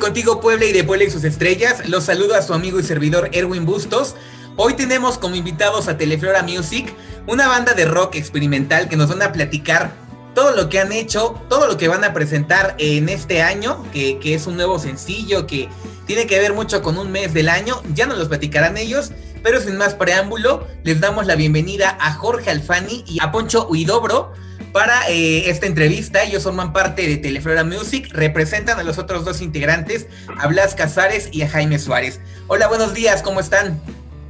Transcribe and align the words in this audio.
contigo 0.00 0.40
Puebla 0.40 0.64
y 0.64 0.72
de 0.72 0.82
Puebla 0.82 1.04
y 1.04 1.10
sus 1.10 1.22
estrellas. 1.22 1.88
Los 1.88 2.04
saludo 2.04 2.34
a 2.34 2.42
su 2.42 2.54
amigo 2.54 2.80
y 2.80 2.82
servidor 2.82 3.30
Erwin 3.32 3.64
Bustos. 3.64 4.16
Hoy 4.56 4.74
tenemos 4.74 5.16
como 5.16 5.36
invitados 5.36 5.86
a 5.86 5.96
Teleflora 5.96 6.42
Music, 6.42 6.92
una 7.28 7.46
banda 7.46 7.72
de 7.72 7.84
rock 7.84 8.16
experimental 8.16 8.88
que 8.88 8.96
nos 8.96 9.10
van 9.10 9.22
a 9.22 9.30
platicar 9.32 9.92
todo 10.34 10.56
lo 10.56 10.68
que 10.68 10.80
han 10.80 10.90
hecho, 10.90 11.40
todo 11.48 11.68
lo 11.68 11.76
que 11.76 11.86
van 11.86 12.02
a 12.02 12.12
presentar 12.12 12.74
en 12.78 13.08
este 13.08 13.42
año, 13.42 13.84
que, 13.92 14.18
que 14.18 14.34
es 14.34 14.48
un 14.48 14.56
nuevo 14.56 14.80
sencillo 14.80 15.46
que 15.46 15.68
tiene 16.04 16.26
que 16.26 16.40
ver 16.40 16.52
mucho 16.52 16.82
con 16.82 16.98
un 16.98 17.12
mes 17.12 17.32
del 17.32 17.48
año. 17.48 17.80
Ya 17.94 18.06
nos 18.06 18.18
los 18.18 18.28
platicarán 18.28 18.76
ellos, 18.76 19.12
pero 19.44 19.60
sin 19.60 19.76
más 19.76 19.94
preámbulo, 19.94 20.66
les 20.82 21.00
damos 21.00 21.26
la 21.26 21.36
bienvenida 21.36 21.96
a 22.00 22.12
Jorge 22.14 22.50
Alfani 22.50 23.04
y 23.06 23.20
a 23.20 23.30
Poncho 23.30 23.68
Huidobro 23.68 24.32
para 24.74 25.08
eh, 25.08 25.48
esta 25.48 25.66
entrevista. 25.66 26.24
Ellos 26.24 26.42
forman 26.42 26.72
parte 26.72 27.06
de 27.06 27.16
Teleflora 27.16 27.62
Music, 27.62 28.08
representan 28.12 28.80
a 28.80 28.82
los 28.82 28.98
otros 28.98 29.24
dos 29.24 29.40
integrantes, 29.40 30.08
a 30.36 30.48
Blas 30.48 30.74
Casares 30.74 31.28
y 31.30 31.42
a 31.42 31.48
Jaime 31.48 31.78
Suárez. 31.78 32.20
Hola, 32.48 32.66
buenos 32.66 32.92
días, 32.92 33.22
¿cómo 33.22 33.38
están? 33.38 33.80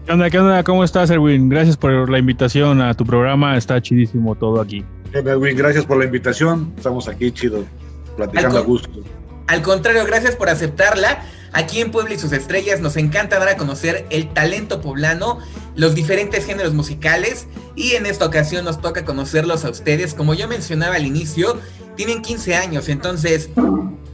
¿Qué 0.04 0.12
onda, 0.12 0.28
qué 0.28 0.38
onda? 0.38 0.62
¿Cómo 0.62 0.84
estás, 0.84 1.08
Erwin? 1.08 1.48
Gracias 1.48 1.78
por 1.78 2.10
la 2.10 2.18
invitación 2.18 2.82
a 2.82 2.92
tu 2.92 3.06
programa, 3.06 3.56
está 3.56 3.80
chidísimo 3.80 4.34
todo 4.34 4.60
aquí. 4.60 4.84
Erwin, 5.14 5.56
gracias 5.56 5.86
por 5.86 5.96
la 5.96 6.04
invitación, 6.04 6.70
estamos 6.76 7.08
aquí 7.08 7.32
chido, 7.32 7.64
platicando 8.14 8.58
a 8.58 8.60
gusto. 8.60 9.02
Al 9.46 9.62
contrario, 9.62 10.04
gracias 10.06 10.36
por 10.36 10.48
aceptarla. 10.48 11.24
Aquí 11.54 11.80
en 11.80 11.92
Puebla 11.92 12.14
y 12.14 12.18
sus 12.18 12.32
estrellas 12.32 12.80
nos 12.80 12.96
encanta 12.96 13.38
dar 13.38 13.48
a 13.48 13.56
conocer 13.56 14.06
el 14.10 14.32
talento 14.34 14.80
poblano, 14.80 15.38
los 15.76 15.94
diferentes 15.94 16.44
géneros 16.44 16.74
musicales 16.74 17.46
y 17.76 17.92
en 17.92 18.06
esta 18.06 18.26
ocasión 18.26 18.64
nos 18.64 18.80
toca 18.80 19.04
conocerlos 19.04 19.64
a 19.64 19.70
ustedes. 19.70 20.14
Como 20.14 20.34
yo 20.34 20.48
mencionaba 20.48 20.96
al 20.96 21.06
inicio, 21.06 21.60
tienen 21.96 22.22
15 22.22 22.56
años, 22.56 22.88
entonces 22.88 23.50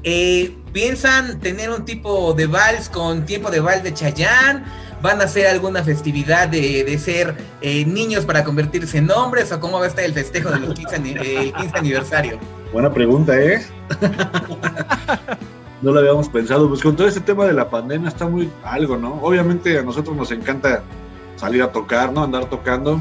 eh, 0.02 0.54
piensan 0.74 1.40
tener 1.40 1.70
un 1.70 1.86
tipo 1.86 2.34
de 2.34 2.46
vals 2.46 2.90
con 2.90 3.24
tiempo 3.24 3.50
de 3.50 3.60
vals 3.60 3.82
de 3.84 3.94
Chayán. 3.94 4.64
¿Van 5.00 5.22
a 5.22 5.24
hacer 5.24 5.46
alguna 5.46 5.82
festividad 5.82 6.46
de, 6.46 6.98
ser 7.02 7.34
eh, 7.62 7.86
niños 7.86 8.26
para 8.26 8.44
convertirse 8.44 8.98
en 8.98 9.10
hombres? 9.10 9.50
¿O 9.50 9.58
cómo 9.58 9.78
va 9.78 9.86
a 9.86 9.88
estar 9.88 10.04
el 10.04 10.12
festejo 10.12 10.50
de 10.50 10.60
los 10.60 10.74
15, 10.74 10.96
el 10.96 11.52
15 11.54 11.78
aniversario? 11.78 12.59
Buena 12.72 12.92
pregunta, 12.92 13.40
¿eh? 13.40 13.60
no 15.82 15.92
lo 15.92 15.98
habíamos 15.98 16.28
pensado. 16.28 16.68
Pues 16.68 16.82
con 16.82 16.94
todo 16.94 17.08
este 17.08 17.20
tema 17.20 17.46
de 17.46 17.52
la 17.52 17.68
pandemia 17.68 18.08
está 18.08 18.28
muy 18.28 18.48
algo, 18.62 18.96
¿no? 18.96 19.14
Obviamente 19.22 19.78
a 19.78 19.82
nosotros 19.82 20.16
nos 20.16 20.30
encanta 20.30 20.82
salir 21.36 21.62
a 21.62 21.72
tocar, 21.72 22.12
¿no? 22.12 22.22
Andar 22.22 22.48
tocando, 22.48 23.00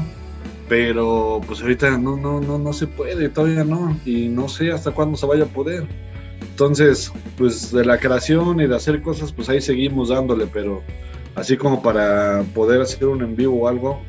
pero 0.68 1.40
pues 1.46 1.60
ahorita 1.60 1.98
no, 1.98 2.16
no, 2.16 2.40
no, 2.40 2.58
no 2.58 2.72
se 2.72 2.86
puede, 2.86 3.28
todavía 3.28 3.64
no, 3.64 3.96
y 4.04 4.28
no 4.28 4.48
sé 4.48 4.72
hasta 4.72 4.90
cuándo 4.90 5.16
se 5.16 5.26
vaya 5.26 5.44
a 5.44 5.48
poder. 5.48 5.86
Entonces, 6.40 7.12
pues 7.38 7.70
de 7.70 7.84
la 7.84 7.98
creación 7.98 8.60
y 8.60 8.66
de 8.66 8.74
hacer 8.74 9.02
cosas, 9.02 9.32
pues 9.32 9.48
ahí 9.48 9.60
seguimos 9.60 10.08
dándole, 10.08 10.46
pero 10.46 10.82
así 11.34 11.56
como 11.56 11.82
para 11.82 12.42
poder 12.54 12.80
hacer 12.80 13.06
un 13.06 13.22
en 13.22 13.36
vivo 13.36 13.62
o 13.62 13.68
algo, 13.68 14.00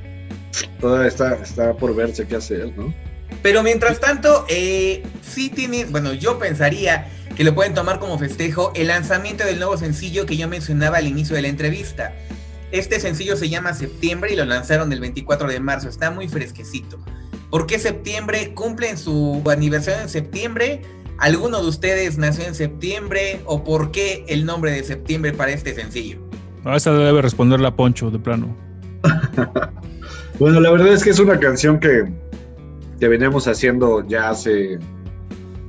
todavía 0.80 1.08
está, 1.08 1.36
está 1.36 1.74
por 1.74 1.96
verse 1.96 2.26
qué 2.26 2.38
hacer, 2.38 2.74
¿no? 2.76 2.94
Pero 3.42 3.64
mientras 3.64 4.00
tanto, 4.00 4.46
eh, 4.50 5.04
sí 5.22 5.50
tiene, 5.50 5.86
bueno, 5.86 6.14
yo 6.14 6.38
pensaría 6.38 7.10
que 7.36 7.44
lo 7.44 7.56
pueden 7.56 7.74
tomar 7.74 8.00
como 8.00 8.18
festejo 8.20 8.72
el 8.76 8.88
lanzamiento 8.88 9.46
del 9.46 9.58
nuevo 9.58 9.78
sencillo 9.78 10.26
que 10.26 10.38
yo 10.38 10.48
mencionaba 10.48 10.98
al 10.98 11.08
inicio 11.08 11.36
de 11.36 11.42
la 11.42 11.48
entrevista. 11.48 12.14
Este 12.72 13.00
sencillo 13.00 13.36
se 13.36 13.50
llama 13.50 13.74
Septiembre 13.74 14.34
y 14.34 14.36
lo 14.36 14.46
lanzaron 14.46 14.92
el 14.94 15.00
24 15.00 15.48
de 15.48 15.60
marzo, 15.60 15.90
está 15.90 16.12
muy 16.12 16.28
fresquecito. 16.28 17.00
¿Por 17.50 17.66
qué 17.66 17.80
septiembre? 17.80 18.54
¿Cumplen 18.54 18.98
su 18.98 19.44
aniversario 19.50 20.02
en 20.02 20.10
septiembre? 20.10 20.82
¿Alguno 21.18 21.62
de 21.62 21.68
ustedes 21.68 22.18
nació 22.18 22.46
en 22.46 22.56
septiembre? 22.56 23.42
¿O 23.46 23.64
por 23.64 23.92
qué 23.92 24.24
el 24.28 24.46
nombre 24.46 24.72
de 24.72 24.84
septiembre 24.84 25.34
para 25.34 25.52
este 25.52 25.76
sencillo? 25.76 26.20
A 26.64 26.78
esa 26.78 26.94
debe 26.94 27.22
responder 27.22 27.60
la 27.60 27.76
Poncho, 27.76 28.10
de 28.10 28.20
plano. 28.20 28.56
bueno, 30.40 30.62
la 30.62 30.72
verdad 30.72 30.94
es 30.94 31.04
que 31.04 31.10
es 31.10 31.20
una 31.20 31.40
canción 31.40 31.80
que, 31.80 32.06
que 33.02 33.08
veníamos 33.08 33.48
haciendo 33.48 34.06
ya 34.06 34.30
hace 34.30 34.78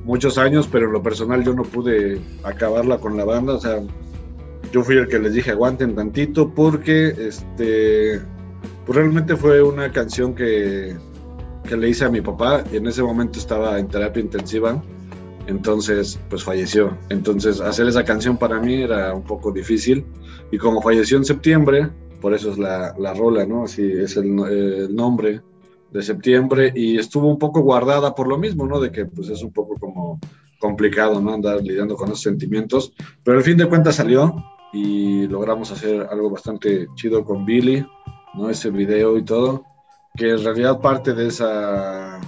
muchos 0.05 0.37
años, 0.37 0.69
pero 0.71 0.85
en 0.85 0.93
lo 0.93 1.01
personal 1.01 1.43
yo 1.43 1.55
no 1.55 1.63
pude 1.63 2.21
acabarla 2.43 2.99
con 2.99 3.17
la 3.17 3.25
banda, 3.25 3.55
o 3.55 3.59
sea, 3.59 3.81
yo 4.71 4.83
fui 4.83 4.97
el 4.97 5.07
que 5.07 5.17
les 5.17 5.33
dije 5.33 5.49
aguanten 5.49 5.95
tantito 5.95 6.53
porque 6.53 7.07
este 7.07 8.21
pues 8.85 8.95
realmente 8.95 9.35
fue 9.35 9.63
una 9.63 9.91
canción 9.91 10.35
que, 10.35 10.95
que 11.67 11.75
le 11.75 11.89
hice 11.89 12.05
a 12.05 12.09
mi 12.09 12.21
papá 12.21 12.63
y 12.71 12.77
en 12.77 12.85
ese 12.85 13.01
momento 13.01 13.39
estaba 13.39 13.79
en 13.79 13.87
terapia 13.87 14.21
intensiva, 14.21 14.83
entonces 15.47 16.19
pues 16.29 16.43
falleció. 16.43 16.95
Entonces 17.09 17.61
hacer 17.61 17.87
esa 17.87 18.03
canción 18.03 18.37
para 18.37 18.59
mí 18.59 18.83
era 18.83 19.11
un 19.11 19.23
poco 19.23 19.51
difícil 19.51 20.05
y 20.51 20.59
como 20.59 20.83
falleció 20.83 21.17
en 21.17 21.25
septiembre, 21.25 21.89
por 22.21 22.35
eso 22.35 22.51
es 22.51 22.59
la, 22.59 22.93
la 22.99 23.15
rola, 23.15 23.43
¿no? 23.43 23.63
Así 23.63 23.91
es 23.91 24.17
el, 24.17 24.37
el 24.37 24.95
nombre 24.95 25.41
de 25.93 26.01
septiembre 26.01 26.73
y 26.75 26.97
estuvo 26.97 27.27
un 27.27 27.37
poco 27.37 27.61
guardada 27.61 28.15
por 28.15 28.27
lo 28.27 28.37
mismo, 28.37 28.65
¿no? 28.65 28.79
De 28.79 28.91
que 28.91 29.05
pues 29.05 29.29
es 29.29 29.43
un 29.43 29.53
poco 29.53 29.77
como 29.79 30.19
complicado, 30.59 31.21
¿no? 31.21 31.33
Andar 31.33 31.61
lidiando 31.61 31.95
con 31.95 32.07
esos 32.07 32.21
sentimientos, 32.21 32.93
pero 33.23 33.37
al 33.37 33.43
fin 33.43 33.57
de 33.57 33.67
cuentas 33.67 33.95
salió 33.95 34.43
y 34.73 35.27
logramos 35.27 35.71
hacer 35.71 36.07
algo 36.09 36.31
bastante 36.31 36.87
chido 36.95 37.23
con 37.23 37.45
Billy, 37.45 37.85
¿no? 38.33 38.49
Ese 38.49 38.71
video 38.71 39.17
y 39.17 39.23
todo, 39.23 39.65
que 40.15 40.31
en 40.31 40.43
realidad 40.43 40.81
parte 40.81 41.13
de 41.13 41.27
esa, 41.27 42.19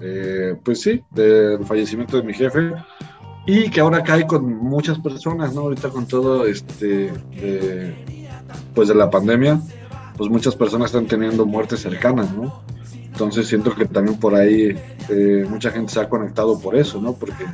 eh, 0.00 0.54
pues 0.64 0.80
sí, 0.80 1.02
del 1.10 1.64
fallecimiento 1.64 2.16
de 2.18 2.22
mi 2.22 2.34
jefe 2.34 2.72
y 3.46 3.68
que 3.68 3.80
ahora 3.80 4.04
cae 4.04 4.26
con 4.28 4.46
muchas 4.46 5.00
personas, 5.00 5.52
¿no? 5.52 5.62
Ahorita 5.62 5.88
con 5.88 6.06
todo 6.06 6.46
este, 6.46 7.12
pues 8.74 8.86
de 8.86 8.94
la 8.94 9.10
pandemia, 9.10 9.60
pues 10.16 10.30
muchas 10.30 10.54
personas 10.54 10.86
están 10.86 11.06
teniendo 11.06 11.44
muertes 11.44 11.80
cercanas, 11.80 12.32
¿no? 12.32 12.62
Entonces 13.22 13.46
siento 13.46 13.72
que 13.72 13.84
también 13.84 14.18
por 14.18 14.34
ahí 14.34 14.76
eh, 15.08 15.46
mucha 15.48 15.70
gente 15.70 15.92
se 15.92 16.00
ha 16.00 16.08
conectado 16.08 16.58
por 16.58 16.74
eso, 16.74 17.00
¿no? 17.00 17.14
Porque 17.14 17.44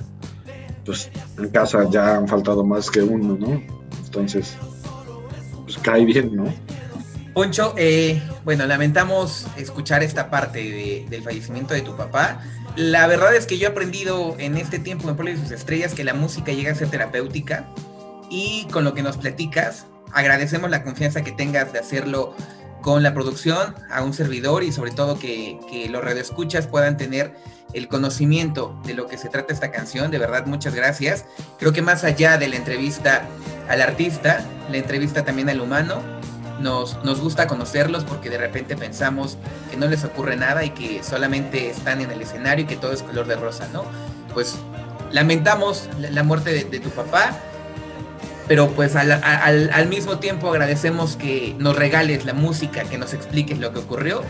pues 0.87 1.11
en 1.37 1.51
casa 1.51 1.87
ya 1.91 2.17
han 2.17 2.27
faltado 2.27 2.65
más 2.65 2.91
que 2.91 3.03
uno, 3.03 3.37
¿no? 3.39 3.62
Entonces, 4.03 4.56
pues 5.65 5.77
cae 5.77 6.06
bien, 6.06 6.34
¿no? 6.34 6.51
Poncho, 7.34 7.75
eh, 7.77 8.23
bueno, 8.47 8.65
lamentamos 8.65 9.47
escuchar 9.59 10.03
esta 10.03 10.31
parte 10.31 11.05
del 11.11 11.23
fallecimiento 11.23 11.75
de 11.75 11.83
tu 11.83 11.95
papá. 11.95 12.41
La 12.75 13.06
verdad 13.06 13.37
es 13.37 13.45
que 13.45 13.59
yo 13.59 13.69
he 13.69 13.71
aprendido 13.71 14.37
en 14.39 14.56
este 14.56 14.79
tiempo 14.79 15.11
en 15.11 15.17
Pueblo 15.17 15.33
de 15.33 15.39
sus 15.39 15.50
Estrellas 15.50 15.93
que 15.93 16.03
la 16.03 16.15
música 16.15 16.50
llega 16.50 16.73
a 16.73 16.75
ser 16.75 16.89
terapéutica 16.89 17.69
y 18.31 18.67
con 18.73 18.85
lo 18.85 18.95
que 18.95 19.03
nos 19.03 19.19
platicas, 19.19 19.85
agradecemos 20.12 20.71
la 20.71 20.83
confianza 20.83 21.23
que 21.23 21.33
tengas 21.33 21.75
de 21.75 21.79
hacerlo 21.79 22.35
con 22.88 23.03
la 23.03 23.12
producción, 23.12 23.75
a 23.91 24.03
un 24.03 24.15
servidor 24.15 24.62
y 24.62 24.72
sobre 24.72 24.93
todo 24.93 25.19
que, 25.19 25.60
que 25.71 25.91
los 25.91 26.03
radioescuchas 26.03 26.66
puedan 26.66 26.97
tener 26.97 27.34
el 27.75 27.87
conocimiento 27.87 28.81
de 28.87 28.94
lo 28.94 29.06
que 29.06 29.19
se 29.19 29.28
trata 29.28 29.53
esta 29.53 29.71
canción. 29.71 30.10
De 30.10 30.16
verdad, 30.16 30.47
muchas 30.47 30.75
gracias. 30.75 31.26
Creo 31.59 31.75
que 31.75 31.82
más 31.82 32.03
allá 32.03 32.38
de 32.38 32.49
la 32.49 32.56
entrevista 32.56 33.26
al 33.69 33.82
artista, 33.82 34.43
la 34.71 34.78
entrevista 34.78 35.22
también 35.22 35.50
al 35.50 35.60
humano, 35.60 36.00
nos, 36.60 37.04
nos 37.04 37.21
gusta 37.21 37.47
conocerlos 37.47 38.05
porque 38.05 38.31
de 38.31 38.38
repente 38.38 38.75
pensamos 38.75 39.37
que 39.70 39.76
no 39.76 39.87
les 39.87 40.02
ocurre 40.05 40.37
nada 40.37 40.64
y 40.64 40.70
que 40.70 41.02
solamente 41.02 41.69
están 41.69 42.00
en 42.00 42.11
el 42.11 42.23
escenario 42.23 42.64
y 42.64 42.69
que 42.69 42.76
todo 42.76 42.93
es 42.93 43.02
color 43.02 43.26
de 43.26 43.37
rosa, 43.37 43.69
¿no? 43.70 43.85
Pues 44.32 44.56
lamentamos 45.12 45.90
la 45.99 46.23
muerte 46.23 46.55
de, 46.55 46.64
de 46.64 46.81
tu 46.81 46.88
papá 46.88 47.38
pero 48.49 48.71
pues 48.71 48.97
al, 48.97 49.12
al, 49.12 49.71
al, 49.71 49.89
mismo 49.89 50.19
tiempo 50.19 50.49
agradecemos 50.49 51.17
que 51.17 51.55
nos 51.59 51.77
regales 51.77 52.25
la 52.25 52.33
música, 52.33 52.85
que 52.85 52.97
nos 52.99 53.12
expliques 53.12 53.59
lo 53.59 53.73
que 53.73 53.79
ocurrió. 53.79 54.23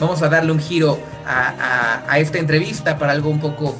Vamos 0.00 0.22
a 0.22 0.28
darle 0.28 0.52
un 0.52 0.58
giro 0.58 0.98
a, 1.26 1.48
a, 1.48 2.12
a 2.12 2.18
esta 2.18 2.38
entrevista 2.38 2.98
para 2.98 3.12
algo 3.12 3.30
un 3.30 3.40
poco 3.40 3.76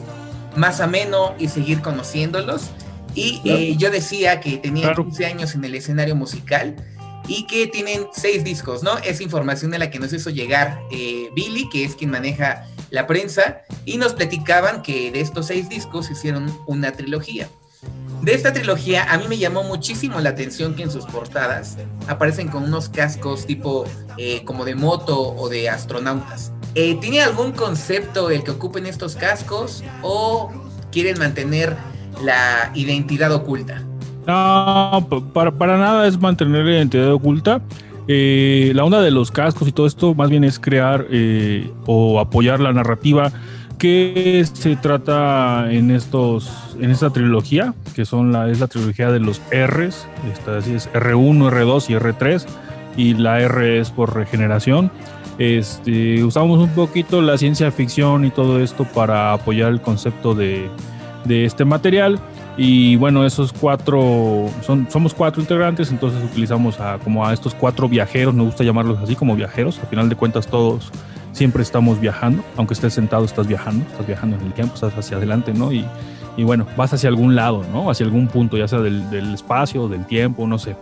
más 0.55 0.81
ameno 0.81 1.35
y 1.39 1.49
seguir 1.49 1.81
conociéndolos. 1.81 2.71
Y 3.15 3.41
claro. 3.41 3.59
eh, 3.59 3.77
yo 3.77 3.91
decía 3.91 4.41
que 4.41 4.59
tenían 4.59 4.89
claro. 4.89 5.05
15 5.05 5.27
años 5.27 5.55
en 5.55 5.65
el 5.65 5.75
escenario 5.75 6.15
musical 6.15 6.77
y 7.29 7.47
que 7.47 7.67
tienen 7.67 8.07
seis 8.13 8.45
discos, 8.45 8.83
¿no? 8.83 8.99
Esa 8.99 9.23
información 9.23 9.71
de 9.71 9.79
la 9.79 9.91
que 9.91 9.99
nos 9.99 10.13
hizo 10.13 10.31
llegar 10.31 10.81
eh, 10.91 11.31
Billy, 11.35 11.69
que 11.71 11.85
es 11.85 11.97
quien 11.97 12.11
maneja 12.11 12.67
la 12.91 13.07
prensa, 13.07 13.63
y 13.85 13.97
nos 13.97 14.15
platicaban 14.15 14.83
que 14.83 15.11
de 15.11 15.21
estos 15.21 15.47
seis 15.47 15.69
discos 15.69 16.11
hicieron 16.11 16.57
una 16.67 16.93
trilogía. 16.93 17.49
De 18.27 18.35
esta 18.35 18.53
trilogía 18.53 19.05
a 19.09 19.19
mí 19.19 19.27
me 19.29 19.39
llamó 19.39 19.63
muchísimo 19.63 20.19
la 20.19 20.31
atención 20.31 20.75
que 20.75 20.83
en 20.83 20.91
sus 20.91 21.05
portadas 21.05 21.79
aparecen 22.09 22.49
con 22.49 22.65
unos 22.65 22.89
cascos 22.89 23.47
tipo 23.47 23.85
eh, 24.19 24.43
como 24.45 24.65
de 24.65 24.75
moto 24.75 25.17
o 25.17 25.49
de 25.49 25.69
astronautas. 25.69 26.53
Eh, 26.75 26.99
¿Tiene 27.01 27.21
algún 27.21 27.53
concepto 27.53 28.31
el 28.31 28.43
que 28.43 28.51
ocupen 28.51 28.87
estos 28.87 29.15
cascos 29.15 29.85
o 30.03 30.51
quieren 30.91 31.21
mantener 31.21 31.77
la 32.25 32.73
identidad 32.75 33.31
oculta? 33.31 33.81
No, 34.27 35.07
para, 35.33 35.79
nada 35.79 36.09
es 36.09 36.19
mantener 36.19 36.65
la 36.65 36.73
identidad 36.73 37.13
oculta. 37.13 37.63
Eh, 38.09 38.73
la 38.75 38.83
onda 38.83 39.03
de 39.03 39.13
los 39.13 39.31
cascos 39.31 39.69
y 39.69 39.73
todo 39.73 39.87
esto 39.87 40.17
más 40.17 40.31
bien 40.31 40.43
es 40.43 40.59
crear 40.59 41.07
o 41.87 42.19
apoyar 42.19 42.59
la 42.59 42.73
narrativa 42.73 43.31
¿Qué 43.79 44.43
se 44.51 44.77
trata 44.77 45.71
en 45.71 45.91
estos 45.91 46.51
en 46.81 46.91
esta 46.91 47.11
trilogía? 47.11 47.75
Que 47.95 48.07
son 48.07 48.33
la, 48.33 48.49
es 48.49 48.59
la 48.59 48.69
trilogía 48.69 49.11
de 49.11 49.21
los 49.21 49.41
R's, 49.51 50.07
esta 50.33 50.59
es 50.59 50.91
R1, 50.93 51.51
R2 51.51 51.91
y 51.91 51.95
R3, 51.95 52.47
y 52.97 53.15
la 53.15 53.41
R 53.41 53.79
es 53.79 53.91
por 53.91 54.15
regeneración. 54.15 54.91
Este, 55.39 56.25
usamos 56.25 56.59
un 56.61 56.71
poquito 56.71 57.21
la 57.21 57.37
ciencia 57.37 57.71
ficción 57.71 58.25
y 58.25 58.31
todo 58.31 58.61
esto 58.61 58.85
para 58.85 59.35
apoyar 59.35 59.71
el 59.71 59.83
concepto 59.83 60.35
de, 60.35 60.71
de 61.27 61.45
este 61.45 61.67
material. 61.67 62.19
Y 62.57 62.97
bueno, 62.97 63.27
esos 63.27 63.53
cuatro, 63.53 64.49
son, 64.63 64.89
somos 64.91 65.13
cuatro 65.13 65.43
integrantes, 65.43 65.91
entonces 65.91 66.25
utilizamos 66.25 66.81
a, 66.81 66.97
como 66.99 67.27
a 67.27 67.35
estos 67.35 67.55
cuatro 67.55 67.87
viajeros, 67.87 68.35
me 68.35 68.45
gusta 68.45 68.65
llamarlos 68.65 68.99
así 69.01 69.15
como 69.15 69.37
viajeros, 69.37 69.79
al 69.79 69.89
final 69.89 70.09
de 70.09 70.17
cuentas 70.17 70.47
todos 70.47 70.91
siempre 71.37 71.63
estamos 71.63 72.01
viajando, 72.01 72.43
aunque 72.57 72.73
estés 72.73 72.95
sentado 72.95 73.27
estás 73.27 73.47
viajando, 73.47 73.85
estás 73.91 74.07
viajando 74.07 74.37
en 74.37 74.47
el 74.47 74.53
tiempo, 74.55 74.75
estás 74.75 74.97
hacia 74.97 75.19
adelante, 75.19 75.53
¿no? 75.53 75.71
Y, 75.71 75.85
bueno, 76.39 76.67
vas 76.79 76.95
hacia 76.95 77.11
algún 77.11 77.35
lado, 77.35 77.63
¿no? 77.71 77.91
Hacia 77.91 78.07
algún 78.07 78.27
punto, 78.27 78.57
ya 78.57 78.67
sea 78.67 78.81
del, 78.81 79.35
espacio, 79.35 79.87
del 79.87 80.07
tiempo, 80.07 80.47
no 80.47 80.59
sé. 80.59 80.77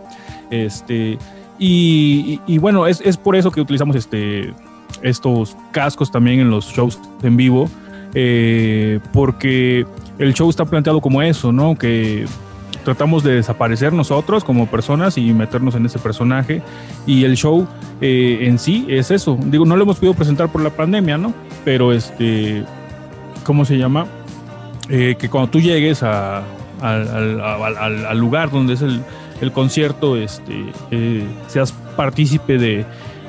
Este, 0.49 1.17
y, 1.59 2.57
bueno, 2.59 2.87
es, 2.87 3.01
es, 3.01 3.17
por 3.17 3.35
eso 3.35 3.51
que 3.51 3.59
utilizamos 3.59 3.97
este, 3.97 4.53
estos 5.01 5.57
cascos 5.71 6.09
también 6.09 6.39
en 6.39 6.49
los 6.49 6.67
shows 6.67 6.99
en 7.21 7.35
vivo, 7.35 7.69
eh, 8.13 9.01
porque 9.11 9.85
el 10.19 10.33
show 10.33 10.49
está 10.49 10.63
planteado 10.63 11.01
como 11.01 11.21
eso, 11.21 11.51
¿no? 11.51 11.75
Que 11.75 12.25
tratamos 12.85 13.23
de 13.23 13.33
desaparecer 13.33 13.91
nosotros 13.91 14.45
como 14.45 14.67
personas 14.67 15.17
y 15.17 15.33
meternos 15.33 15.75
en 15.75 15.85
ese 15.85 15.99
personaje. 15.99 16.61
Y 17.05 17.25
el 17.25 17.35
show 17.35 17.67
eh, 17.99 18.39
en 18.43 18.57
sí 18.57 18.85
es 18.87 19.11
eso. 19.11 19.37
Digo, 19.45 19.65
no 19.65 19.75
lo 19.75 19.83
hemos 19.83 19.97
podido 19.97 20.13
presentar 20.13 20.49
por 20.49 20.61
la 20.61 20.69
pandemia, 20.69 21.17
¿no? 21.17 21.33
Pero 21.65 21.91
este, 21.91 22.63
¿cómo 23.43 23.65
se 23.65 23.77
llama? 23.77 24.05
Eh, 24.87 25.15
que 25.19 25.27
cuando 25.29 25.49
tú 25.49 25.59
llegues 25.59 26.03
a, 26.03 26.43
al, 26.81 28.17
lugar 28.17 28.51
donde 28.51 28.75
es 28.75 28.81
el, 28.81 29.01
el 29.41 29.51
concierto, 29.51 30.15
este, 30.15 30.71
eh, 30.91 31.27
seas 31.47 31.73
partícipe 31.97 32.57
de, 32.57 32.85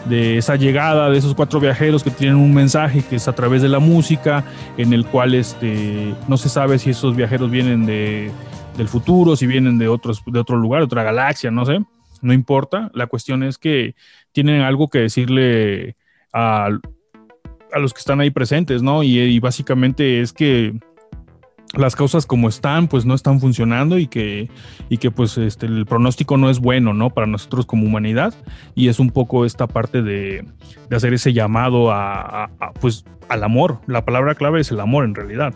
de 0.08 0.38
esa 0.38 0.56
llegada 0.56 1.10
de 1.10 1.18
esos 1.18 1.34
cuatro 1.34 1.60
viajeros 1.60 2.02
que 2.02 2.10
tienen 2.10 2.36
un 2.36 2.52
mensaje 2.52 3.02
que 3.02 3.16
es 3.16 3.28
a 3.28 3.32
través 3.32 3.62
de 3.62 3.68
la 3.68 3.78
música, 3.78 4.44
en 4.76 4.92
el 4.92 5.06
cual 5.06 5.34
este, 5.34 6.14
no 6.28 6.36
se 6.36 6.48
sabe 6.48 6.78
si 6.78 6.90
esos 6.90 7.16
viajeros 7.16 7.50
vienen 7.50 7.86
de, 7.86 8.30
del 8.76 8.88
futuro, 8.88 9.36
si 9.36 9.46
vienen 9.46 9.78
de, 9.78 9.88
otros, 9.88 10.22
de 10.26 10.38
otro 10.38 10.56
lugar, 10.56 10.82
otra 10.82 11.02
galaxia, 11.02 11.50
no 11.50 11.64
sé, 11.64 11.80
no 12.22 12.32
importa. 12.32 12.90
La 12.94 13.06
cuestión 13.06 13.42
es 13.42 13.58
que 13.58 13.94
tienen 14.32 14.62
algo 14.62 14.88
que 14.88 15.00
decirle 15.00 15.96
a, 16.32 16.68
a 17.72 17.78
los 17.78 17.92
que 17.92 18.00
están 18.00 18.20
ahí 18.20 18.30
presentes, 18.30 18.82
¿no? 18.82 19.02
Y, 19.02 19.38
básicamente 19.40 20.20
es 20.20 20.32
que 20.32 20.78
las 21.74 21.96
causas 21.96 22.24
como 22.24 22.48
están, 22.48 22.88
pues 22.88 23.04
no 23.04 23.14
están 23.14 23.40
funcionando 23.40 23.98
y 23.98 24.06
que, 24.06 24.48
y 24.88 24.98
que 24.98 25.10
pues 25.10 25.36
este, 25.36 25.66
el 25.66 25.84
pronóstico 25.84 26.36
no 26.36 26.48
es 26.48 26.58
bueno, 26.58 26.94
¿no? 26.94 27.10
Para 27.10 27.26
nosotros 27.26 27.66
como 27.66 27.84
humanidad. 27.86 28.34
Y 28.74 28.88
es 28.88 28.98
un 28.98 29.10
poco 29.10 29.44
esta 29.44 29.66
parte 29.66 30.02
de, 30.02 30.46
de 30.88 30.96
hacer 30.96 31.12
ese 31.12 31.32
llamado 31.32 31.90
a, 31.92 32.50
pues, 32.80 33.04
al 33.28 33.44
amor. 33.44 33.80
La 33.86 34.04
palabra 34.04 34.34
clave 34.34 34.60
es 34.60 34.70
el 34.70 34.80
amor 34.80 35.04
en 35.04 35.14
realidad. 35.14 35.54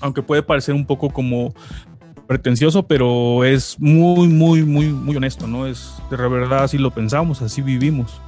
Aunque 0.00 0.22
puede 0.22 0.42
parecer 0.42 0.74
un 0.74 0.86
poco 0.86 1.10
como 1.10 1.52
pretencioso, 2.30 2.84
pero 2.84 3.44
es 3.44 3.74
muy, 3.80 4.28
muy, 4.28 4.62
muy, 4.62 4.86
muy 4.86 5.16
honesto, 5.16 5.48
¿no? 5.48 5.66
Es 5.66 5.94
de 6.12 6.16
verdad 6.16 6.62
así 6.62 6.78
lo 6.78 6.92
pensamos, 6.92 7.42
así 7.42 7.60
vivimos 7.60 8.20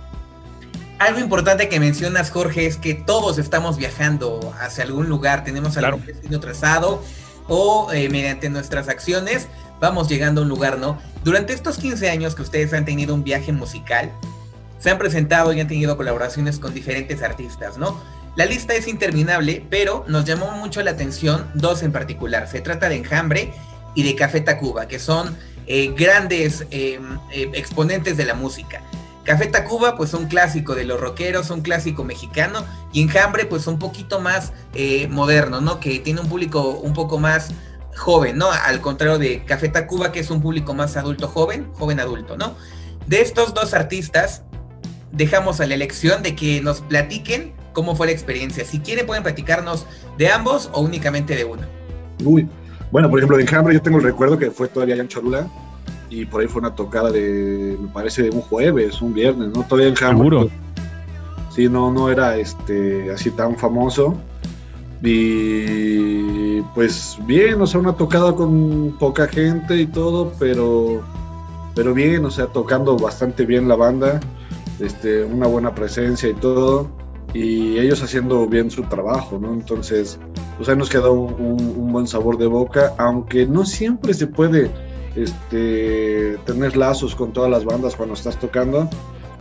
algo 0.99 1.19
importante 1.19 1.69
que 1.69 1.81
mencionas, 1.81 2.31
Jorge, 2.31 2.67
es 2.67 2.77
que 2.77 2.95
todos 2.95 3.39
estamos 3.39 3.77
viajando 3.77 4.55
hacia 4.61 4.85
algún 4.85 5.09
lugar, 5.09 5.43
tenemos 5.43 5.77
algún 5.77 6.01
claro. 6.01 6.13
destino 6.15 6.39
trazado 6.39 7.03
o 7.49 7.93
eh, 7.93 8.09
mediante 8.09 8.49
nuestras 8.51 8.89
acciones 8.89 9.49
vamos 9.81 10.09
llegando 10.09 10.41
a 10.41 10.45
un 10.45 10.49
lugar, 10.49 10.79
¿no? 10.79 10.99
Durante 11.25 11.55
estos 11.55 11.79
15 11.79 12.09
años 12.09 12.37
que 12.37 12.43
ustedes 12.43 12.73
han 12.73 12.85
tenido 12.85 13.17
un 13.17 13.25
viaje 13.25 13.53
musical, 13.53 14.13
se 14.79 14.91
han 14.91 14.99
presentado 14.99 15.53
y 15.53 15.61
han 15.61 15.67
tenido 15.67 15.97
colaboraciones 15.97 16.61
con 16.61 16.73
diferentes 16.73 17.21
artistas, 17.23 17.79
¿no? 17.79 18.01
La 18.37 18.47
lista 18.47 18.75
es 18.75 18.87
interminable, 18.87 19.65
pero 19.69 20.05
nos 20.07 20.25
llamó 20.25 20.53
mucho 20.53 20.83
la 20.83 20.93
atención 20.93 21.51
dos 21.55 21.83
en 21.83 21.91
particular. 21.91 22.49
Se 22.49 22.61
trata 22.61 22.89
de 22.89 22.97
Enjambre 22.97 23.53
y 23.95 24.03
de 24.03 24.15
Café 24.15 24.41
Tacuba, 24.41 24.89
que 24.89 24.99
son 24.99 25.37
eh, 25.67 25.93
grandes 25.97 26.67
eh, 26.71 27.01
exponentes 27.53 28.17
de 28.17 28.25
la 28.25 28.35
música. 28.35 28.83
Café 29.25 29.47
Tacuba, 29.47 29.97
pues 29.97 30.15
un 30.15 30.27
clásico 30.27 30.75
de 30.75 30.85
los 30.85 31.01
rockeros, 31.01 31.51
un 31.51 31.61
clásico 31.61 32.03
mexicano, 32.03 32.65
y 32.93 33.03
Enjambre, 33.03 33.47
pues 33.47 33.67
un 33.69 33.79
poquito 33.79 34.19
más 34.21 34.53
eh, 34.75 35.07
moderno, 35.09 35.61
¿no? 35.61 35.79
Que 35.79 36.01
tiene 36.01 36.21
un 36.21 36.29
público 36.29 36.71
un 36.71 36.93
poco 36.93 37.19
más 37.19 37.51
joven, 37.97 38.37
¿no? 38.37 38.51
Al 38.51 38.81
contrario 38.81 39.19
de 39.19 39.45
Café 39.45 39.69
Tacuba, 39.69 40.11
que 40.11 40.21
es 40.21 40.31
un 40.31 40.43
público 40.43 40.75
más 40.75 40.97
adulto 40.97 41.29
joven, 41.29 41.69
joven 41.75 42.01
adulto, 42.01 42.37
¿no? 42.37 42.57
De 43.07 43.21
estos 43.21 43.55
dos 43.55 43.75
artistas, 43.75 44.43
dejamos 45.13 45.61
a 45.61 45.67
la 45.67 45.75
elección 45.75 46.23
de 46.23 46.35
que 46.35 46.61
nos 46.61 46.81
platiquen 46.81 47.53
cómo 47.73 47.95
fue 47.95 48.09
la 48.09 48.13
experiencia. 48.13 48.65
Si 48.65 48.81
quieren, 48.81 49.07
pueden 49.07 49.23
platicarnos 49.23 49.87
de 50.19 50.31
ambos 50.31 50.69
o 50.73 50.81
únicamente 50.81 51.37
de 51.37 51.45
uno. 51.45 51.63
Uy, 52.25 52.49
bueno, 52.93 53.09
por 53.09 53.19
ejemplo, 53.19 53.39
de 53.39 53.43
Enjambre, 53.43 53.75
yo 53.75 53.83
tengo 53.83 53.99
el 53.99 54.05
recuerdo 54.05 54.39
que 54.39 54.51
fue 54.51 54.69
todavía 54.69 54.95
allá 54.95 55.03
en 55.03 55.09
Cholula 55.09 55.49
y 56.11 56.27
por 56.27 56.43
ahí 56.43 56.47
fue 56.47 56.61
una 56.61 56.75
tocada 56.75 57.11
de, 57.11 57.77
me 57.81 57.89
parece, 57.89 58.25
de 58.25 58.31
un 58.31 58.43
jueves, 58.43 59.01
un 59.01 59.15
viernes, 59.15 59.49
¿no? 59.49 59.65
Todavía 59.65 59.89
en 59.89 59.97
Hammer. 60.05 60.17
Seguro. 60.19 60.51
Sí, 61.51 61.69
no, 61.71 61.91
no 61.91 62.11
era 62.11 62.37
este, 62.37 63.11
así 63.11 63.31
tan 63.31 63.57
famoso. 63.57 64.15
Y 65.03 66.61
pues 66.75 67.19
bien, 67.27 67.61
o 67.61 67.67
sea, 67.67 67.81
una 67.81 67.95
tocada 67.95 68.35
con 68.35 68.95
poca 68.99 69.27
gente 69.27 69.77
y 69.77 69.87
todo, 69.87 70.33
pero, 70.39 71.03
pero 71.75 71.95
bien, 71.95 72.25
o 72.27 72.31
sea, 72.31 72.47
tocando 72.47 72.97
bastante 72.97 73.45
bien 73.47 73.69
la 73.69 73.75
banda, 73.75 74.21
este, 74.81 75.25
una 75.25 75.47
buena 75.47 75.75
presencia 75.75 76.29
y 76.29 76.35
todo, 76.35 76.89
y 77.35 77.79
ellos 77.79 78.03
haciendo 78.03 78.47
bien 78.47 78.71
su 78.71 78.83
trabajo, 78.83 79.39
¿no? 79.41 79.53
Entonces, 79.55 80.21
pues 80.63 80.71
ahí 80.71 80.77
nos 80.77 80.91
quedó 80.91 81.13
un, 81.13 81.35
un, 81.45 81.75
un 81.77 81.93
buen 81.93 82.07
sabor 82.07 82.39
de 82.39 82.47
boca, 82.47 82.95
aunque 82.97 83.47
no 83.47 83.67
siempre 83.67 84.15
se 84.15 84.29
puede 84.29 84.71
este, 85.17 86.39
tener 86.47 86.77
lazos 86.77 87.17
con 87.17 87.33
todas 87.33 87.51
las 87.51 87.65
bandas 87.65 87.97
cuando 87.97 88.15
estás 88.15 88.39
tocando. 88.39 88.89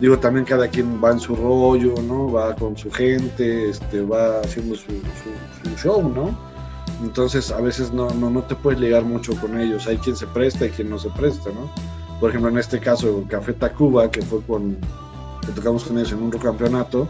Digo, 0.00 0.18
también 0.18 0.44
cada 0.44 0.66
quien 0.66 1.00
va 1.00 1.12
en 1.12 1.20
su 1.20 1.36
rollo, 1.36 1.94
¿no? 2.02 2.32
Va 2.32 2.56
con 2.56 2.76
su 2.76 2.90
gente, 2.90 3.70
este, 3.70 4.00
va 4.00 4.40
haciendo 4.40 4.74
su, 4.74 4.90
su, 4.90 5.70
su 5.70 5.76
show, 5.76 6.08
¿no? 6.08 6.36
Entonces 7.04 7.52
a 7.52 7.60
veces 7.60 7.92
no, 7.92 8.10
no, 8.10 8.28
no, 8.28 8.42
te 8.42 8.56
puedes 8.56 8.80
ligar 8.80 9.04
mucho 9.04 9.32
con 9.40 9.60
ellos. 9.60 9.86
Hay 9.86 9.98
quien 9.98 10.16
se 10.16 10.26
presta 10.26 10.66
y 10.66 10.70
quien 10.70 10.90
no 10.90 10.98
se 10.98 11.08
presta, 11.10 11.50
¿no? 11.50 11.70
Por 12.18 12.30
ejemplo, 12.30 12.50
en 12.50 12.58
este 12.58 12.80
caso, 12.80 13.22
Café 13.28 13.52
Tacuba, 13.52 14.10
que 14.10 14.22
fue 14.22 14.42
con, 14.42 14.76
que 15.46 15.52
tocamos 15.54 15.84
con 15.84 15.98
ellos 15.98 16.10
en 16.10 16.20
un 16.20 16.30
campeonato, 16.32 17.06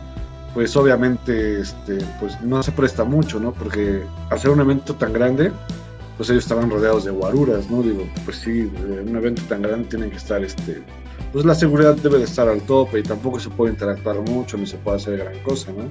pues 0.54 0.76
obviamente 0.76 1.60
este, 1.60 1.98
pues 2.20 2.40
no 2.42 2.62
se 2.62 2.72
presta 2.72 3.04
mucho, 3.04 3.40
¿no? 3.40 3.52
Porque 3.52 4.02
hacer 4.30 4.50
un 4.50 4.60
evento 4.60 4.94
tan 4.94 5.12
grande, 5.12 5.50
pues 6.16 6.28
ellos 6.30 6.44
estaban 6.44 6.70
rodeados 6.70 7.04
de 7.04 7.10
guaruras, 7.10 7.70
¿no? 7.70 7.82
Digo, 7.82 8.06
pues 8.24 8.38
sí, 8.38 8.70
en 8.76 9.08
un 9.08 9.16
evento 9.16 9.42
tan 9.48 9.62
grande 9.62 9.88
tienen 9.88 10.10
que 10.10 10.16
estar, 10.16 10.44
este, 10.44 10.82
pues 11.32 11.44
la 11.44 11.54
seguridad 11.54 11.96
debe 11.96 12.18
de 12.18 12.24
estar 12.24 12.48
al 12.48 12.60
tope 12.62 12.98
y 12.98 13.02
tampoco 13.02 13.40
se 13.40 13.48
puede 13.48 13.72
interactuar 13.72 14.20
mucho 14.20 14.58
ni 14.58 14.66
se 14.66 14.76
puede 14.76 14.98
hacer 14.98 15.18
gran 15.18 15.38
cosa, 15.40 15.72
¿no? 15.72 15.84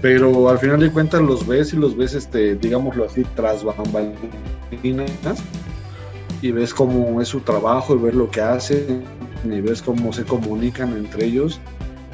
Pero 0.00 0.48
al 0.48 0.58
final 0.58 0.78
de 0.78 0.92
cuentas 0.92 1.20
los 1.20 1.44
ves 1.44 1.72
y 1.72 1.76
los 1.76 1.96
ves, 1.96 2.14
este, 2.14 2.54
digámoslo 2.54 3.04
así, 3.04 3.24
tras 3.34 3.64
bambalinas 3.64 5.10
y 6.40 6.52
ves 6.52 6.72
cómo 6.72 7.20
es 7.20 7.26
su 7.26 7.40
trabajo 7.40 7.96
y 7.96 7.98
ver 7.98 8.14
lo 8.14 8.30
que 8.30 8.40
hacen 8.40 9.02
y 9.44 9.60
ves 9.60 9.82
cómo 9.82 10.12
se 10.12 10.22
comunican 10.24 10.96
entre 10.96 11.24
ellos 11.24 11.60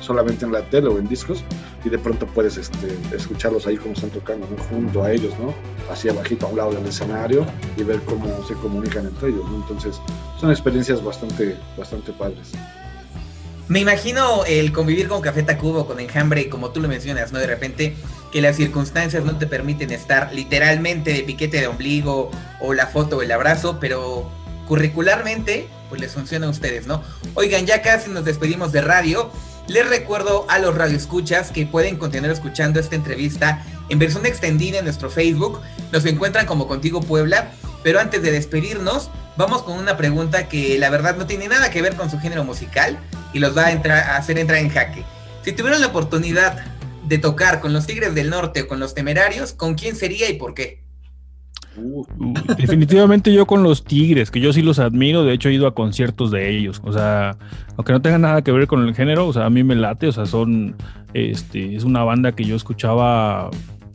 solamente 0.00 0.44
en 0.44 0.52
la 0.52 0.62
tele 0.62 0.88
o 0.88 0.98
en 0.98 1.08
discos 1.08 1.44
y 1.84 1.90
de 1.90 1.98
pronto 1.98 2.26
puedes 2.26 2.56
este, 2.56 2.96
escucharlos 3.14 3.66
ahí 3.66 3.76
como 3.76 3.94
están 3.94 4.10
tocando, 4.10 4.46
junto 4.70 5.02
a 5.02 5.12
ellos, 5.12 5.34
¿no? 5.38 5.54
así 5.90 6.08
abajito 6.08 6.46
a 6.46 6.48
un 6.50 6.56
lado 6.56 6.72
del 6.72 6.86
escenario 6.86 7.46
y 7.76 7.82
ver 7.82 8.00
cómo 8.00 8.26
se 8.46 8.54
comunican 8.54 9.06
entre 9.06 9.28
ellos. 9.28 9.44
¿no? 9.50 9.56
Entonces 9.56 10.00
son 10.40 10.50
experiencias 10.50 11.02
bastante, 11.02 11.56
bastante 11.76 12.12
padres. 12.12 12.52
Me 13.68 13.80
imagino 13.80 14.44
el 14.44 14.72
convivir 14.72 15.08
con 15.08 15.22
Café 15.22 15.42
Tacuba 15.42 15.80
o 15.80 15.86
con 15.86 15.98
Enjambre, 15.98 16.50
como 16.50 16.70
tú 16.70 16.80
lo 16.80 16.88
mencionas, 16.88 17.32
¿no? 17.32 17.38
De 17.38 17.46
repente 17.46 17.96
que 18.30 18.42
las 18.42 18.56
circunstancias 18.56 19.24
no 19.24 19.38
te 19.38 19.46
permiten 19.46 19.90
estar 19.90 20.34
literalmente 20.34 21.14
de 21.14 21.22
piquete 21.22 21.60
de 21.60 21.66
ombligo 21.66 22.30
o 22.60 22.74
la 22.74 22.88
foto 22.88 23.16
o 23.16 23.22
el 23.22 23.32
abrazo, 23.32 23.78
pero 23.80 24.30
curricularmente, 24.68 25.66
pues 25.88 25.98
les 25.98 26.12
funciona 26.12 26.46
a 26.46 26.50
ustedes, 26.50 26.86
¿no? 26.86 27.02
Oigan, 27.34 27.64
ya 27.64 27.80
casi 27.80 28.10
nos 28.10 28.26
despedimos 28.26 28.70
de 28.70 28.82
radio. 28.82 29.30
Les 29.66 29.88
recuerdo 29.88 30.44
a 30.48 30.58
los 30.58 30.74
radioescuchas 30.74 31.50
que 31.50 31.64
pueden 31.64 31.96
continuar 31.96 32.30
escuchando 32.30 32.80
esta 32.80 32.96
entrevista 32.96 33.64
en 33.88 33.98
versión 33.98 34.26
extendida 34.26 34.78
en 34.78 34.84
nuestro 34.84 35.10
Facebook. 35.10 35.60
Nos 35.90 36.04
encuentran 36.04 36.46
como 36.46 36.68
Contigo 36.68 37.00
Puebla. 37.00 37.52
Pero 37.82 38.00
antes 38.00 38.22
de 38.22 38.30
despedirnos, 38.30 39.10
vamos 39.36 39.62
con 39.62 39.78
una 39.78 39.96
pregunta 39.96 40.48
que 40.48 40.78
la 40.78 40.90
verdad 40.90 41.16
no 41.16 41.26
tiene 41.26 41.48
nada 41.48 41.70
que 41.70 41.82
ver 41.82 41.96
con 41.96 42.10
su 42.10 42.18
género 42.18 42.44
musical 42.44 42.98
y 43.34 43.38
los 43.40 43.56
va 43.56 43.66
a, 43.66 44.16
hacer 44.16 44.38
entrar 44.38 44.58
en 44.58 44.70
jaque. 44.70 45.04
Si 45.44 45.52
tuvieran 45.52 45.82
la 45.82 45.88
oportunidad 45.88 46.64
de 47.04 47.18
tocar 47.18 47.60
con 47.60 47.72
los 47.72 47.86
Tigres 47.86 48.14
del 48.14 48.30
Norte 48.30 48.62
o 48.62 48.68
con 48.68 48.80
los 48.80 48.94
Temerarios, 48.94 49.52
¿con 49.52 49.74
quién 49.74 49.96
sería 49.96 50.30
y 50.30 50.34
por 50.34 50.54
qué? 50.54 50.83
Definitivamente 52.56 53.32
yo 53.32 53.46
con 53.46 53.62
los 53.62 53.84
Tigres, 53.84 54.30
que 54.30 54.40
yo 54.40 54.52
sí 54.52 54.62
los 54.62 54.78
admiro, 54.78 55.24
de 55.24 55.32
hecho 55.32 55.48
he 55.48 55.54
ido 55.54 55.66
a 55.66 55.74
conciertos 55.74 56.30
de 56.30 56.56
ellos, 56.56 56.80
o 56.84 56.92
sea, 56.92 57.36
aunque 57.76 57.92
no 57.92 58.00
tenga 58.00 58.18
nada 58.18 58.42
que 58.42 58.52
ver 58.52 58.66
con 58.66 58.86
el 58.86 58.94
género, 58.94 59.26
o 59.26 59.32
sea, 59.32 59.46
a 59.46 59.50
mí 59.50 59.64
me 59.64 59.74
late, 59.74 60.08
o 60.08 60.12
sea, 60.12 60.26
son, 60.26 60.76
este, 61.14 61.74
es 61.74 61.84
una 61.84 62.04
banda 62.04 62.32
que 62.32 62.44
yo 62.44 62.56
escuchaba 62.56 63.50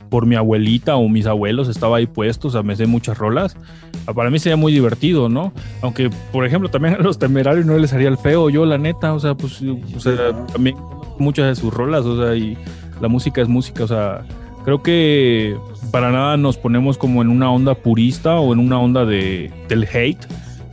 por 0.10 0.26
mi 0.26 0.36
abuelita 0.36 0.96
o 0.96 1.08
mis 1.08 1.26
abuelos, 1.28 1.70
estaba 1.70 1.98
ahí 1.98 2.08
puesto, 2.08 2.48
o 2.48 2.52
sea, 2.52 2.64
me 2.64 2.76
sé 2.76 2.88
muchas 2.88 3.18
rolas, 3.18 3.56
ah, 4.08 4.14
para 4.14 4.30
mí 4.30 4.40
sería 4.40 4.58
muy 4.58 4.74
divertido, 4.74 5.30
¿no? 5.30 5.54
Aunque, 5.82 6.10
por 6.32 6.46
ejemplo, 6.46 6.70
también 6.70 6.96
a 6.96 7.00
los 7.00 7.20
temerarios 7.20 7.66
no 7.66 7.78
les 7.78 7.94
haría 7.94 8.10
el 8.10 8.18
feo, 8.18 8.50
yo 8.50 8.66
la 8.66 8.78
neta, 8.78 9.14
o 9.14 9.20
sea, 9.20 9.36
pues, 9.36 9.62
o 9.62 10.00
sea, 10.00 10.46
también 10.48 10.76
muchas 11.20 11.48
de 11.48 11.56
sus 11.62 11.74
rolas, 11.74 12.06
o 12.06 12.22
sea, 12.22 12.36
y 12.36 12.58
la 13.00 13.08
música 13.08 13.42
es 13.42 13.48
música, 13.48 13.84
o 13.84 13.88
sea, 13.88 14.26
creo 14.64 14.82
que 14.84 15.58
para 15.92 16.12
nada 16.12 16.38
nos 16.38 16.58
ponemos 16.58 16.98
como 16.98 17.22
en 17.22 17.30
una 17.30 17.52
onda 17.52 17.76
purista 17.76 18.36
o 18.36 18.54
en 18.54 18.60
una 18.60 18.80
onda 18.80 19.06
de, 19.06 19.52
del 19.68 19.84
hate, 19.86 20.26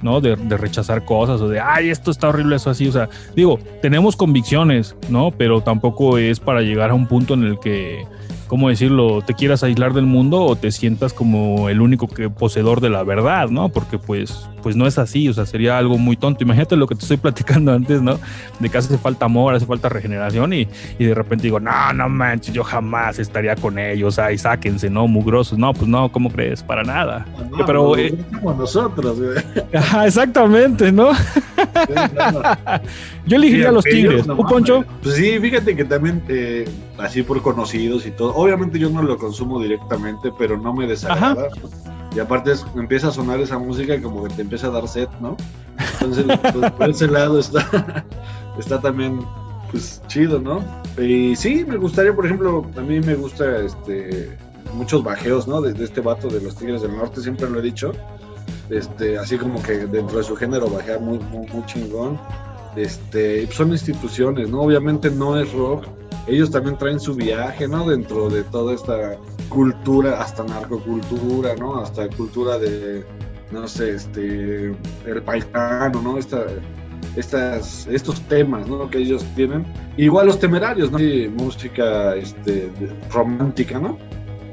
¿no? 0.02 0.20
De, 0.20 0.36
de, 0.36 0.56
rechazar 0.56 1.04
cosas 1.04 1.40
o 1.40 1.48
de, 1.48 1.60
ay, 1.60 1.90
esto 1.90 2.10
está 2.10 2.28
horrible, 2.28 2.56
eso 2.56 2.70
así. 2.70 2.88
O 2.88 2.92
sea, 2.92 3.08
digo, 3.34 3.58
tenemos 3.82 4.16
convicciones, 4.16 4.94
¿no? 5.08 5.30
Pero 5.30 5.60
tampoco 5.62 6.18
es 6.18 6.40
para 6.40 6.60
llegar 6.62 6.90
a 6.90 6.94
un 6.94 7.06
punto 7.06 7.34
en 7.34 7.44
el 7.44 7.58
que 7.58 8.04
¿cómo 8.46 8.68
decirlo? 8.68 9.22
Te 9.22 9.34
quieras 9.34 9.62
aislar 9.62 9.92
del 9.92 10.06
mundo 10.06 10.42
o 10.42 10.56
te 10.56 10.70
sientas 10.70 11.12
como 11.12 11.68
el 11.68 11.80
único 11.80 12.08
que 12.08 12.30
poseedor 12.30 12.80
de 12.80 12.90
la 12.90 13.02
verdad, 13.02 13.48
¿no? 13.48 13.68
Porque 13.68 13.98
pues, 13.98 14.48
pues 14.62 14.76
no 14.76 14.86
es 14.86 14.98
así, 14.98 15.28
o 15.28 15.32
sea, 15.32 15.46
sería 15.46 15.78
algo 15.78 15.98
muy 15.98 16.16
tonto. 16.16 16.44
Imagínate 16.44 16.76
lo 16.76 16.86
que 16.86 16.94
te 16.94 17.02
estoy 17.02 17.16
platicando 17.16 17.72
antes, 17.72 18.02
¿no? 18.02 18.18
De 18.60 18.68
que 18.68 18.78
hace 18.78 18.96
falta 18.98 19.26
amor, 19.26 19.54
hace 19.54 19.66
falta 19.66 19.88
regeneración 19.88 20.52
y, 20.52 20.68
y 20.98 21.04
de 21.04 21.14
repente 21.14 21.44
digo, 21.44 21.60
no, 21.60 21.92
no 21.92 22.08
manches, 22.08 22.54
yo 22.54 22.64
jamás 22.64 23.18
estaría 23.18 23.56
con 23.56 23.78
ellos, 23.78 24.18
ahí 24.18 24.38
sáquense, 24.38 24.90
¿no? 24.90 25.06
Mugrosos. 25.06 25.58
No, 25.58 25.72
pues 25.72 25.88
no, 25.88 26.10
¿cómo 26.10 26.30
crees? 26.30 26.62
Para 26.62 26.82
nada. 26.82 27.26
No, 27.50 27.66
Pero... 27.66 27.96
Eh, 27.96 28.14
como 28.34 28.54
nosotros, 28.54 29.20
güey. 29.20 29.38
Ajá, 29.74 30.06
exactamente, 30.06 30.92
¿no? 30.92 31.10
yo 33.26 33.36
elegiría 33.36 33.68
a 33.68 33.72
los 33.72 33.84
tigres. 33.84 34.26
¿Un 34.26 34.46
poncho? 34.46 34.84
Pues 35.02 35.16
sí, 35.16 35.38
fíjate 35.40 35.76
que 35.76 35.84
también, 35.84 36.22
eh, 36.28 36.68
así 36.98 37.22
por 37.22 37.42
conocidos 37.42 38.06
y 38.06 38.10
todo, 38.10 38.34
obviamente 38.34 38.78
yo 38.78 38.90
no 38.90 39.02
lo 39.02 39.18
consumo 39.18 39.60
directamente, 39.60 40.32
pero 40.38 40.56
no 40.56 40.72
me 40.72 40.86
desagrada. 40.86 41.48
Y 42.14 42.18
aparte 42.18 42.52
empieza 42.74 43.08
a 43.08 43.10
sonar 43.12 43.40
esa 43.40 43.58
música 43.58 43.94
y 43.94 44.00
como 44.00 44.24
que 44.24 44.34
te 44.34 44.42
empieza 44.42 44.68
a 44.68 44.70
dar 44.70 44.88
sed, 44.88 45.08
¿no? 45.20 45.36
Entonces, 46.00 46.24
pues, 46.52 46.72
por 46.72 46.90
ese 46.90 47.08
lado 47.08 47.38
está, 47.38 48.04
está 48.58 48.80
también 48.80 49.20
pues 49.70 50.00
chido, 50.06 50.40
¿no? 50.40 50.62
Y 50.98 51.36
sí, 51.36 51.64
me 51.66 51.76
gustaría, 51.76 52.14
por 52.14 52.24
ejemplo, 52.24 52.64
a 52.76 52.80
mí 52.80 53.00
me 53.00 53.14
gusta 53.14 53.58
este 53.58 54.38
muchos 54.74 55.02
bajeos, 55.02 55.48
¿no? 55.48 55.60
De, 55.60 55.82
este 55.82 56.00
vato 56.00 56.28
de 56.28 56.40
los 56.40 56.56
Tigres 56.56 56.82
del 56.82 56.96
Norte, 56.96 57.20
siempre 57.20 57.48
lo 57.48 57.58
he 57.58 57.62
dicho. 57.62 57.92
Este, 58.70 59.18
así 59.18 59.36
como 59.38 59.62
que 59.62 59.86
dentro 59.86 60.18
de 60.18 60.24
su 60.24 60.36
género 60.36 60.68
bajea 60.68 60.98
muy, 60.98 61.18
muy, 61.18 61.46
muy 61.46 61.66
chingón. 61.66 62.18
Este, 62.76 63.50
son 63.52 63.72
instituciones, 63.72 64.50
¿no? 64.50 64.60
Obviamente 64.60 65.10
no 65.10 65.40
es 65.40 65.52
rock, 65.52 65.86
ellos 66.26 66.50
también 66.50 66.76
traen 66.76 67.00
su 67.00 67.14
viaje, 67.14 67.68
¿no? 67.68 67.88
Dentro 67.88 68.28
de 68.28 68.42
toda 68.44 68.74
esta 68.74 69.16
cultura, 69.48 70.20
hasta 70.20 70.44
narcocultura, 70.44 71.54
¿no? 71.56 71.80
Hasta 71.80 72.08
cultura 72.08 72.58
de, 72.58 73.04
no 73.52 73.66
sé, 73.68 73.92
este, 73.94 74.74
el 75.06 75.22
paisano, 75.24 76.02
¿no? 76.02 76.18
Esta, 76.18 76.46
estas, 77.16 77.86
estos 77.86 78.20
temas, 78.22 78.68
¿no? 78.68 78.90
Que 78.90 78.98
ellos 78.98 79.24
tienen. 79.36 79.64
Igual 79.96 80.26
los 80.26 80.38
temerarios, 80.38 80.90
¿no? 80.90 80.98
música 81.42 82.16
este, 82.16 82.70
romántica, 83.10 83.78
¿no? 83.78 83.98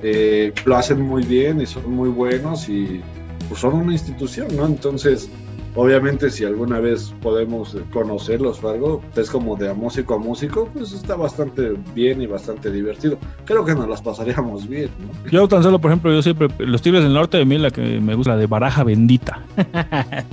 Eh, 0.04 0.54
lo 0.66 0.76
hacen 0.76 1.02
muy 1.02 1.24
bien 1.24 1.62
y 1.62 1.66
son 1.66 1.90
muy 1.92 2.10
buenos 2.10 2.68
y 2.68 3.02
pues 3.48 3.62
son 3.62 3.76
una 3.76 3.94
institución, 3.94 4.48
¿no? 4.56 4.66
Entonces, 4.66 5.30
Obviamente, 5.76 6.30
si 6.30 6.46
alguna 6.46 6.80
vez 6.80 7.14
podemos 7.22 7.76
conocerlos 7.92 8.64
o 8.64 8.70
algo, 8.70 9.02
es 9.16 9.30
como 9.30 9.56
de 9.56 9.70
a 9.70 9.74
músico 9.74 10.16
a 10.16 10.20
músico, 10.20 10.70
pues 10.74 10.92
está 10.92 11.16
bastante 11.16 11.74
bien 11.96 12.22
y 12.22 12.28
bastante 12.28 12.72
divertido. 12.72 13.18
Creo 13.46 13.66
que 13.66 13.74
nos 13.74 13.90
las 13.90 14.02
pasaríamos 14.02 14.68
bien. 14.68 14.90
¿no? 15.00 15.32
Yo 15.32 15.48
tan 15.48 15.64
solo, 15.64 15.80
por 15.80 15.92
ejemplo, 15.92 16.14
yo 16.14 16.22
siempre, 16.22 16.48
los 16.60 16.82
Tigres 16.82 17.04
del 17.04 17.14
Norte, 17.14 17.38
de 17.38 17.46
mí 17.46 17.58
la 17.58 17.72
que 17.72 18.00
me 18.00 18.14
gusta, 18.14 18.32
la 18.34 18.38
de 18.38 18.48
Baraja 18.48 18.84
Bendita. 18.84 19.44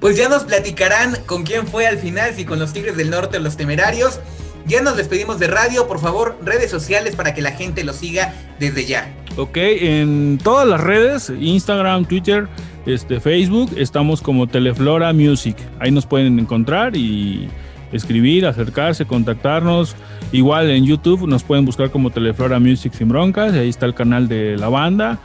Pues 0.00 0.16
ya 0.16 0.28
nos 0.28 0.44
platicarán 0.44 1.16
con 1.24 1.42
quién 1.42 1.66
fue 1.66 1.86
al 1.86 1.98
final, 1.98 2.34
si 2.34 2.44
con 2.44 2.58
los 2.58 2.72
Tigres 2.72 2.96
del 2.96 3.10
Norte 3.10 3.38
o 3.38 3.40
los 3.40 3.56
Temerarios. 3.56 4.20
Ya 4.66 4.82
nos 4.82 4.96
despedimos 4.96 5.38
de 5.38 5.46
radio, 5.46 5.86
por 5.88 6.00
favor, 6.00 6.36
redes 6.44 6.70
sociales 6.70 7.16
para 7.16 7.34
que 7.34 7.40
la 7.40 7.52
gente 7.52 7.82
lo 7.82 7.92
siga 7.92 8.34
desde 8.58 8.84
ya. 8.84 9.14
Ok, 9.36 9.56
en 9.56 10.38
todas 10.42 10.66
las 10.66 10.80
redes, 10.80 11.30
Instagram, 11.38 12.06
Twitter, 12.06 12.48
este, 12.86 13.20
Facebook, 13.20 13.70
estamos 13.76 14.22
como 14.22 14.46
Teleflora 14.46 15.12
Music. 15.12 15.56
Ahí 15.78 15.90
nos 15.90 16.06
pueden 16.06 16.38
encontrar 16.38 16.96
y 16.96 17.50
escribir, 17.92 18.46
acercarse, 18.46 19.04
contactarnos. 19.04 19.94
Igual 20.32 20.70
en 20.70 20.86
YouTube 20.86 21.26
nos 21.26 21.42
pueden 21.44 21.66
buscar 21.66 21.90
como 21.90 22.10
Teleflora 22.10 22.58
Music 22.58 22.94
sin 22.94 23.08
broncas. 23.08 23.52
Ahí 23.52 23.68
está 23.68 23.84
el 23.84 23.94
canal 23.94 24.26
de 24.26 24.56
la 24.56 24.70
banda. 24.70 25.18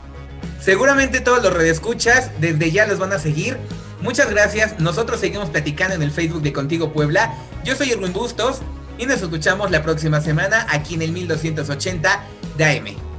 Seguramente 0.60 1.20
todos 1.20 1.42
los 1.42 1.52
redescuchas 1.54 2.30
desde 2.38 2.70
ya 2.70 2.86
los 2.86 2.98
van 2.98 3.12
a 3.12 3.18
seguir. 3.18 3.56
Muchas 4.02 4.28
gracias. 4.30 4.78
Nosotros 4.78 5.20
seguimos 5.20 5.48
platicando 5.48 5.94
en 5.94 6.02
el 6.02 6.10
Facebook 6.10 6.42
de 6.42 6.52
Contigo 6.52 6.92
Puebla. 6.92 7.32
Yo 7.64 7.76
soy 7.76 7.90
Erwin 7.90 8.12
Bustos 8.12 8.60
y 8.98 9.06
nos 9.06 9.22
escuchamos 9.22 9.70
la 9.70 9.82
próxima 9.82 10.20
semana 10.20 10.66
aquí 10.68 10.94
en 10.94 11.02
el 11.02 11.12
1280 11.12 12.24
de 12.58 12.64
AM. 12.64 13.11